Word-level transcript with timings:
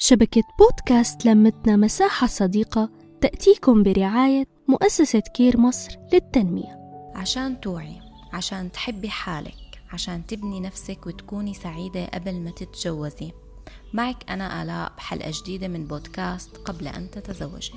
شبكة 0.00 0.42
بودكاست 0.58 1.26
لمتنا 1.26 1.76
مساحة 1.76 2.26
صديقة 2.26 2.90
تأتيكم 3.20 3.82
برعاية 3.82 4.44
مؤسسة 4.68 5.20
كير 5.20 5.56
مصر 5.56 5.98
للتنمية. 6.12 6.78
عشان 7.14 7.60
توعي 7.60 8.00
عشان 8.32 8.72
تحبي 8.72 9.10
حالك 9.10 9.82
عشان 9.92 10.26
تبني 10.26 10.60
نفسك 10.60 11.06
وتكوني 11.06 11.54
سعيدة 11.54 12.06
قبل 12.06 12.40
ما 12.40 12.50
تتجوزي. 12.50 13.32
معك 13.92 14.30
أنا 14.30 14.62
آلاء 14.62 14.92
بحلقة 14.96 15.32
جديدة 15.42 15.68
من 15.68 15.86
بودكاست 15.86 16.56
قبل 16.56 16.88
أن 16.88 17.10
تتزوجي. 17.10 17.74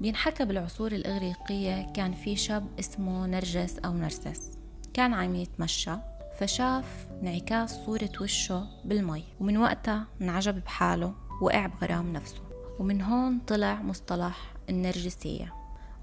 بينحكى 0.00 0.44
بالعصور 0.44 0.92
الإغريقية 0.92 1.92
كان 1.92 2.12
في 2.12 2.36
شاب 2.36 2.66
اسمه 2.78 3.26
نرجس 3.26 3.78
أو 3.78 3.92
نرسس. 3.92 4.58
كان 4.94 5.14
عم 5.14 5.34
يتمشى 5.34 5.92
فشاف 6.40 7.06
انعكاس 7.22 7.78
صورة 7.86 8.12
وشه 8.20 8.66
بالمي 8.84 9.24
ومن 9.40 9.56
وقتها 9.56 10.06
انعجب 10.20 10.64
بحاله. 10.64 11.25
وقع 11.42 11.66
بغرام 11.66 12.12
نفسه. 12.12 12.40
ومن 12.78 13.02
هون 13.02 13.38
طلع 13.38 13.82
مصطلح 13.82 14.54
النرجسية 14.70 15.54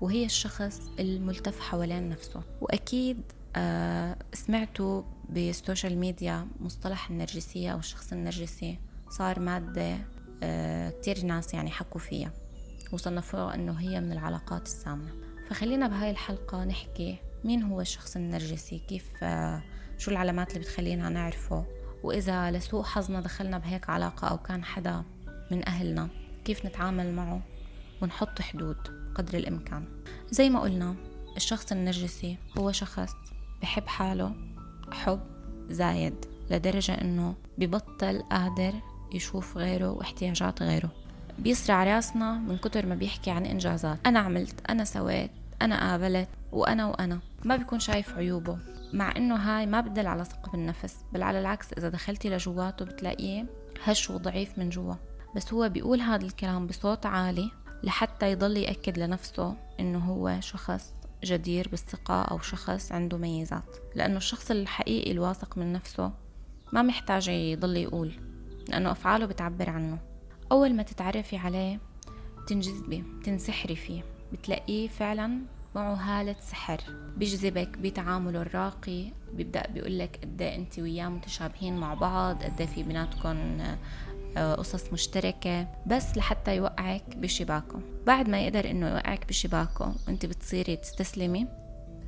وهي 0.01 0.25
الشخص 0.25 0.81
الملتف 0.99 1.59
حوالين 1.59 2.09
نفسه. 2.09 2.41
وأكيد 2.61 3.21
آه 3.55 4.17
سمعتوا 4.33 5.01
بالسوشيال 5.29 5.97
ميديا 5.97 6.47
مصطلح 6.59 7.09
النرجسية 7.09 7.73
أو 7.73 7.79
الشخص 7.79 8.13
النرجسي. 8.13 8.79
صار 9.09 9.39
مادة 9.39 9.97
آه 10.43 10.89
كتير 10.89 11.25
ناس 11.25 11.53
يعني 11.53 11.71
حكوا 11.71 12.01
فيها 12.01 12.31
وصنفوها 12.91 13.55
أنه 13.55 13.73
هي 13.73 14.01
من 14.01 14.11
العلاقات 14.11 14.65
السامة. 14.65 15.11
فخلينا 15.49 15.87
بهاي 15.87 16.11
الحلقة 16.11 16.63
نحكي 16.63 17.17
مين 17.43 17.63
هو 17.63 17.81
الشخص 17.81 18.15
النرجسي 18.15 18.79
كيف 18.79 19.05
آه 19.23 19.61
شو 19.97 20.11
العلامات 20.11 20.49
اللي 20.49 20.59
بتخلينا 20.59 21.09
نعرفه. 21.09 21.65
وإذا 22.03 22.51
لسوء 22.51 22.83
حظنا 22.83 23.21
دخلنا 23.21 23.57
بهيك 23.57 23.89
علاقة 23.89 24.27
أو 24.27 24.37
كان 24.37 24.63
حدا 24.63 25.03
من 25.53 25.67
أهلنا 25.67 26.09
كيف 26.45 26.65
نتعامل 26.65 27.13
معه؟ 27.13 27.41
ونحط 28.01 28.41
حدود 28.41 28.77
قدر 29.15 29.37
الإمكان. 29.37 29.85
زي 30.29 30.49
ما 30.49 30.59
قلنا 30.59 30.95
الشخص 31.37 31.71
النرجسي 31.71 32.37
هو 32.57 32.71
شخص 32.71 33.13
بحب 33.61 33.87
حاله 33.87 34.35
حب 34.91 35.19
زايد 35.69 36.25
لدرجة 36.51 36.91
إنه 36.91 37.35
ببطل 37.57 38.21
قادر 38.31 38.73
يشوف 39.13 39.57
غيره 39.57 39.89
واحتياجات 39.89 40.63
غيره. 40.63 40.91
بيسرع 41.39 41.83
راسنا 41.83 42.33
من 42.33 42.57
كتر 42.57 42.85
ما 42.85 42.95
بيحكي 42.95 43.31
عن 43.31 43.45
إنجازات. 43.45 43.97
أنا 44.05 44.19
عملت 44.19 44.69
أنا 44.69 44.83
سويت 44.83 45.31
أنا 45.61 45.89
قابلت 45.89 46.29
وأنا 46.51 46.85
وأنا. 46.85 47.19
ما 47.45 47.55
بيكون 47.55 47.79
شايف 47.79 48.17
عيوبه 48.17 48.57
مع 48.93 49.13
إنه 49.17 49.35
هاي 49.35 49.65
ما 49.65 49.81
بدل 49.81 50.07
على 50.07 50.25
ثقة 50.25 50.51
بالنفس 50.51 50.95
بل 51.13 51.23
على 51.23 51.39
العكس 51.39 51.73
إذا 51.73 51.89
دخلتي 51.89 52.29
لجواته 52.29 52.85
بتلاقيه 52.85 53.45
هش 53.83 54.09
وضعيف 54.09 54.57
من 54.57 54.69
جوا. 54.69 54.95
بس 55.35 55.53
هو 55.53 55.69
بيقول 55.69 56.01
هذا 56.01 56.25
الكلام 56.25 56.67
بصوت 56.67 57.05
عالي 57.05 57.51
لحتى 57.83 58.31
يضل 58.31 58.57
يأكد 58.57 58.99
لنفسه 58.99 59.55
إنه 59.79 59.99
هو 59.99 60.37
شخص 60.39 60.93
جدير 61.23 61.67
بالثقة 61.69 62.21
أو 62.21 62.39
شخص 62.39 62.91
عنده 62.91 63.17
ميزات. 63.17 63.77
لأنه 63.95 64.17
الشخص 64.17 64.51
الحقيقي 64.51 65.11
الواثق 65.11 65.57
من 65.57 65.73
نفسه 65.73 66.11
ما 66.73 66.81
محتاج 66.81 67.27
يضل 67.27 67.77
يقول 67.77 68.11
لأنه 68.69 68.91
أفعاله 68.91 69.25
بتعبر 69.25 69.69
عنه. 69.69 69.97
أول 70.51 70.73
ما 70.73 70.83
تتعرفي 70.83 71.37
عليه 71.37 71.79
تنجذبي 72.47 73.03
تنسحري 73.23 73.75
فيه 73.75 74.03
بتلاقيه 74.33 74.87
فعلا 74.87 75.39
معه 75.75 75.93
هالة 75.93 76.35
سحر. 76.39 76.81
بيجذبك 77.17 77.77
بتعامله 77.77 78.41
الراقي 78.41 79.11
بيبدأ 79.33 79.67
بيقولك 79.67 80.19
قد 80.23 80.41
إيه 80.41 80.55
انت 80.55 80.79
وياه 80.79 81.09
متشابهين 81.09 81.77
مع 81.77 81.93
بعض 81.93 82.43
قد 82.43 82.61
إيه 82.61 82.67
في 82.67 82.83
بيناتكم 82.83 83.61
قصص 84.37 84.93
مشتركة 84.93 85.67
بس 85.87 86.17
لحتى 86.17 86.55
يوقعك 86.55 87.17
بشباكه. 87.17 87.79
بعد 88.05 88.29
ما 88.29 88.41
يقدر 88.41 88.69
إنه 88.71 88.89
يوقعك 88.89 89.27
بشباكه 89.27 89.95
وأنت 90.07 90.25
بتصيري 90.25 90.75
تستسلمي 90.75 91.47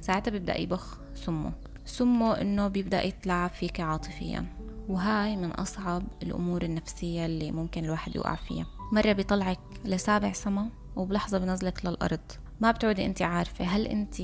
ساعتها 0.02 0.32
بيبدأ 0.32 0.60
يبخ 0.60 0.98
سمه. 1.16 1.52
سمه 1.86 2.42
إنه 2.42 2.68
بيبدأ 2.68 3.04
يتلاعب 3.04 3.50
فيك 3.50 3.80
عاطفيا. 3.80 4.46
وهاي 4.88 5.36
من 5.36 5.52
أصعب 5.52 6.04
الأمور 6.24 6.62
النفسية 6.64 7.26
اللي 7.26 7.52
ممكن 7.52 7.86
الواحد 7.86 8.16
يوقع 8.16 8.36
فيها. 8.36 8.66
مرة 8.92 9.12
بيطلعك 9.12 9.60
لسابع 9.86 10.34
سما 10.34 10.70
وبلحظة 10.96 11.38
بنزلك 11.38 11.86
للأرض. 11.86 12.32
ما 12.62 12.72
بتعودي 12.72 13.06
انت 13.06 13.22
عارفة 13.22 13.66
هل 13.66 13.88
انت 13.88 14.16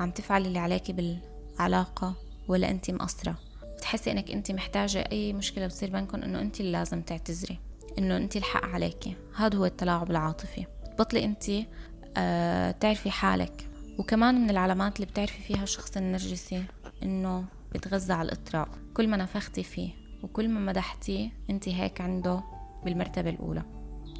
عم 0.00 0.10
تفعلي 0.10 0.48
اللي 0.48 0.58
عليكي 0.58 0.92
بالعلاقة 0.92 2.14
ولا 2.48 2.70
انت 2.70 2.90
مقصرة. 2.90 3.47
بتحسي 3.78 4.12
إنك 4.12 4.30
انت 4.30 4.52
محتاجة 4.52 5.08
أي 5.12 5.32
مشكلة 5.32 5.66
بتصير 5.66 5.90
بينكم 5.90 6.22
إنه 6.22 6.40
انت 6.40 6.60
اللي 6.60 6.72
لازم 6.72 7.02
تعتذري 7.02 7.58
إنه 7.98 8.16
انت 8.16 8.36
الحق 8.36 8.64
عليكي 8.64 9.14
هذا 9.36 9.58
هو 9.58 9.64
التلاعب 9.64 10.10
العاطفي. 10.10 10.66
بطلي 10.98 11.24
انت 11.24 11.44
آه 12.16 12.70
تعرفي 12.70 13.10
حالك. 13.10 13.70
وكمان 13.98 14.34
من 14.34 14.50
العلامات 14.50 14.96
اللي 14.96 15.06
بتعرفي 15.06 15.42
فيها 15.42 15.62
الشخص 15.62 15.96
النرجسي 15.96 16.64
إنه 17.02 17.44
بتغذى 17.72 18.12
على 18.12 18.26
الإطراء. 18.26 18.68
كل 18.94 19.08
ما 19.08 19.16
نفختي 19.16 19.62
فيه 19.62 19.90
وكل 20.22 20.48
ما 20.48 20.60
مدحتيه 20.60 21.30
انت 21.50 21.68
هيك 21.68 22.00
عنده 22.00 22.42
بالمرتبة 22.84 23.30
الأولى. 23.30 23.62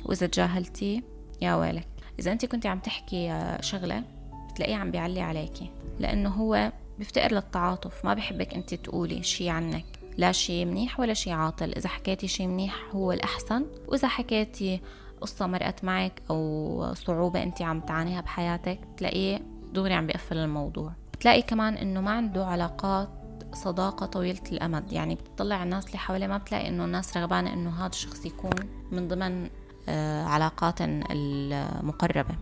وإذا 0.05 0.27
تجاهلتيه 0.27 1.03
يا 1.43 1.55
ويلك. 1.55 1.89
إذا 2.19 2.33
انت 2.33 2.45
كنت 2.45 2.67
عم 2.67 2.79
تحكي 2.79 3.31
آه، 3.31 3.61
شغلة 3.61 4.05
بتلاقيه 4.51 4.77
عم 4.77 4.91
بيعلي 4.91 5.21
عليكي. 5.21 5.71
لأنه 5.99 6.29
هو 6.29 6.73
بيفتقر 6.99 7.33
للتعاطف. 7.33 8.05
ما 8.05 8.15
بحبك 8.15 8.55
انت 8.55 8.75
تقولي 8.75 9.23
شي 9.23 9.51
عنك. 9.51 9.85
لا 10.17 10.33
شي 10.33 10.65
منيح 10.65 11.01
ولا 11.01 11.15
شي 11.15 11.33
عاطل. 11.33 11.73
إذا 11.73 11.89
حكيتي 11.89 12.29
شي 12.29 12.47
منيح 12.47 12.75
هو 12.93 13.13
الأحسن. 13.13 13.67
وإذا 13.89 14.09
حكيتي 14.09 14.81
قصة 15.21 15.47
مرقت 15.47 15.85
معك 15.85 16.23
أو 16.31 16.95
صعوبة 16.95 17.43
انت 17.43 17.63
عم 17.63 17.81
تعانيها 17.81 18.21
بحياتك 18.21 18.81
تلاقيه 18.97 19.41
دغري 19.73 19.95
عم 19.95 20.07
بيقفل 20.07 20.37
الموضوع. 20.39 20.93
بتلاقي 21.13 21.43
كمان 21.43 21.75
إنه 21.75 22.01
ما 22.01 22.11
عنده 22.11 22.47
علاقات 22.47 23.09
صداقة 23.53 24.07
طويلة 24.07 24.43
الأمد. 24.53 24.93
يعني 24.93 25.15
بتطلع 25.15 25.63
الناس 25.63 25.87
اللي 25.87 25.99
حواليه 25.99 26.27
ما 26.27 26.39
بتلاقي 26.39 26.69
إنه 26.69 26.85
الناس 26.85 27.17
رغبانة 27.17 27.53
إنه 27.53 27.71
هذا 27.81 27.87
الشخص 27.87 28.27
يكون 28.27 28.55
من 28.93 29.09
ضمن 29.09 29.51
آه، 29.89 30.25
علاقات 30.25 30.75
المقربة. 30.81 32.35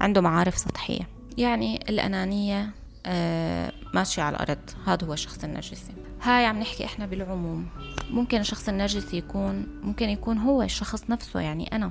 عنده 0.00 0.20
معارف 0.20 0.58
سطحية. 0.58 1.08
يعني 1.38 1.76
الأنانية 1.76 2.70
ماشية 3.94 4.22
على 4.22 4.36
الأرض. 4.36 4.70
هذا 4.86 5.06
هو 5.06 5.12
الشخص 5.12 5.44
النرجسي. 5.44 5.92
هاي 6.22 6.46
عم 6.46 6.60
نحكي 6.60 6.84
إحنا 6.84 7.06
بالعموم. 7.06 7.68
ممكن 8.10 8.40
الشخص 8.40 8.68
النرجسي 8.68 9.16
يكون 9.16 9.66
ممكن 9.82 10.08
يكون 10.08 10.38
هو 10.38 10.62
الشخص 10.62 11.10
نفسه 11.10 11.40
يعني 11.40 11.76
أنا 11.76 11.90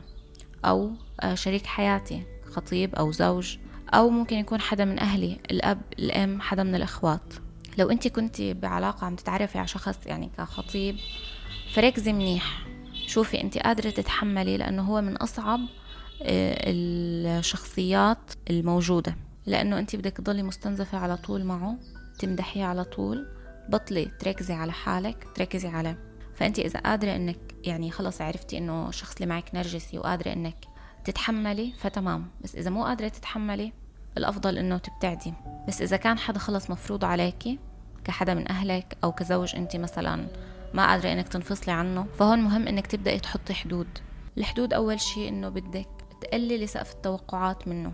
أو 0.66 0.92
آه، 1.22 1.36
شريك 1.36 1.66
حياتي 1.66 2.24
خطيب 2.52 2.96
أو 2.96 3.12
زوج 3.12 3.58
أو 3.94 4.10
ممكن 4.10 4.38
يكون 4.38 4.62
حدا 4.62 4.86
من 4.86 5.00
أهلي 5.00 5.40
الأب 5.52 5.82
الأم 6.00 6.42
حدا 6.42 6.64
من 6.64 6.76
الإخوات. 6.76 7.34
لو 7.78 7.92
أنت 7.92 8.08
كنت 8.08 8.42
بعلاقة 8.42 9.06
عم 9.06 9.16
تتعرفي 9.16 9.58
على 9.58 9.68
شخص 9.68 9.98
يعني 10.06 10.32
كخطيب 10.38 10.96
فركزي 11.74 12.14
منيح. 12.14 12.68
شوفي 13.08 13.42
أنت 13.42 13.58
قادرة 13.58 13.90
تتحملي 13.90 14.58
لأنه 14.58 14.82
هو 14.82 15.02
من 15.02 15.18
أصعب 15.18 15.60
آه، 16.24 16.56
الشخصيات 16.68 18.32
الموجودة. 18.50 19.16
لأنه 19.46 19.80
أنت 19.80 19.96
بدك 19.96 20.18
تضلي 20.18 20.44
مستنزفة 20.44 20.98
على 20.98 21.18
طول 21.18 21.44
معه 21.44 21.78
تمدحيه 22.20 22.66
على 22.66 22.84
طول 22.84 23.28
بطلي 23.70 24.06
تركزي 24.06 24.54
على 24.54 24.72
حالك 24.72 25.28
تركزي 25.36 25.68
عليه 25.68 26.12
فأنت 26.36 26.60
إذا 26.60 26.80
قادرة 26.80 27.16
إنك 27.16 27.56
يعني 27.64 27.92
خلص 27.92 28.22
عرفتي 28.22 28.58
إنه 28.58 28.90
الشخص 28.90 29.16
اللي 29.16 29.26
معك 29.26 29.56
نرجسي 29.56 29.98
وقادرة 29.98 30.34
إنك 30.34 30.66
تتحملي 31.04 31.74
فتمام. 31.78 32.28
بس 32.42 32.56
إذا 32.56 32.70
مو 32.70 32.86
قادرة 32.86 33.08
تتحملي 33.08 33.74
الأفضل 34.18 34.58
إنه 34.58 34.78
تبتعدي. 34.78 35.34
بس 35.68 35.82
إذا 35.82 35.98
كان 35.98 36.18
حدا 36.18 36.40
خلص 36.40 36.70
مفروض 36.70 37.06
عليكي 37.06 37.60
كحدا 38.04 38.34
من 38.34 38.52
أهلك 38.52 38.98
أو 39.04 39.12
كزوج 39.12 39.56
أنت 39.56 39.76
مثلا 39.76 40.28
ما 40.74 40.88
قادرة 40.88 41.14
إنك 41.14 41.28
تنفصلي 41.28 41.74
عنه 41.74 42.06
فهون 42.20 42.40
مهم 42.40 42.68
إنك 42.68 42.88
تبدأي 42.88 43.20
تحطي 43.20 43.54
حدود. 43.54 43.88
الحدود 44.38 44.74
أول 44.74 45.00
شيء 45.00 45.30
إنه 45.30 45.50
بدك 45.50 45.90
تقللي 46.22 46.68
سقف 46.68 46.94
التوقعات 46.94 47.68
منه. 47.68 47.94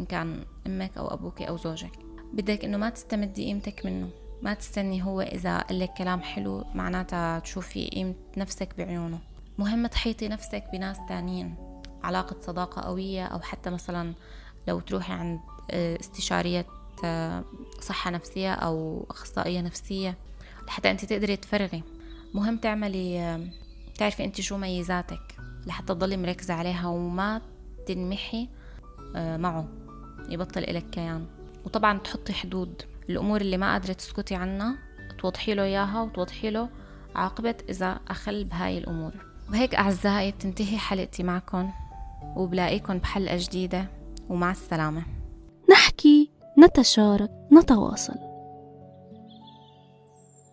إن 0.00 0.04
كان 0.04 0.44
أمك 0.66 0.98
أو 0.98 1.14
أبوك 1.14 1.42
أو 1.42 1.56
زوجك. 1.56 1.98
بدك 2.32 2.64
إنه 2.64 2.78
ما 2.78 2.90
تستمدي 2.90 3.44
قيمتك 3.44 3.86
منه. 3.86 4.10
ما 4.42 4.54
تستني 4.54 5.02
هو 5.02 5.20
إذا 5.20 5.58
قالك 5.58 5.92
كلام 5.98 6.20
حلو 6.20 6.64
معناتها 6.74 7.38
تشوفي 7.38 7.88
قيمة 7.88 8.14
نفسك 8.36 8.68
بعيونه. 8.78 9.18
مهم 9.58 9.86
تحيطي 9.86 10.28
نفسك 10.28 10.64
بناس 10.72 10.98
تانيين. 11.08 11.54
علاقة 12.02 12.36
صداقة 12.40 12.82
قوية 12.82 13.26
أو 13.26 13.40
حتى 13.40 13.70
مثلا 13.70 14.14
لو 14.68 14.80
تروحي 14.80 15.12
عند 15.12 15.40
آه، 15.70 16.00
استشارية 16.00 16.66
آه، 17.04 17.44
صحة 17.80 18.10
نفسية 18.10 18.54
أو 18.54 19.06
أخصائية 19.10 19.60
نفسية 19.60 20.16
لحتى 20.66 20.90
أنت 20.90 21.04
تقدري 21.04 21.36
تفرغي. 21.36 21.82
مهم 22.34 22.56
تعملي 22.56 23.20
آه، 23.20 23.48
تعرفي 23.98 24.24
أنت 24.24 24.40
شو 24.40 24.56
ميزاتك 24.56 25.36
لحتى 25.66 25.86
تضلي 25.86 26.16
مركزة 26.16 26.54
عليها 26.54 26.88
وما 26.88 27.40
تنمحي 27.86 28.48
معه. 29.14 29.68
يبطل 30.28 30.60
إلك 30.60 30.90
كيان. 30.90 31.26
وطبعا 31.64 31.98
تحطي 31.98 32.32
حدود. 32.32 32.82
الأمور 33.10 33.40
اللي 33.40 33.56
ما 33.56 33.72
قادرة 33.72 33.92
تسكتي 33.92 34.34
عنها 34.34 34.78
توضحي 35.18 35.54
له 35.54 35.62
إياها 35.62 36.02
وتوضحي 36.02 36.50
له 36.50 36.68
عاقبة 37.14 37.54
إذا 37.68 38.00
أخل 38.08 38.44
بهاي 38.44 38.78
الأمور. 38.78 39.12
وهيك 39.50 39.74
أعزائي 39.74 40.32
بتنتهي 40.32 40.78
حلقتي 40.78 41.22
معكم 41.22 41.70
وبلاقيكم 42.36 42.98
بحلقة 42.98 43.36
جديدة. 43.38 43.86
ومع 44.28 44.50
السلامة. 44.50 45.02
نحكي 45.70 46.30
نتشارك 46.58 47.30
نتواصل. 47.52 48.33